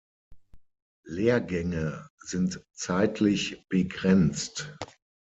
Lehrgänge 1.05 2.09
sind 2.25 2.65
zeitlich 2.73 3.67
begrenzt. 3.69 4.75